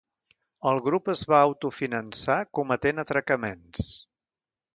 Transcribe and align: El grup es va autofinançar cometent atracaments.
El 0.69 0.79
grup 0.85 1.11
es 1.13 1.21
va 1.31 1.41
autofinançar 1.49 2.39
cometent 2.61 3.05
atracaments. 3.05 3.87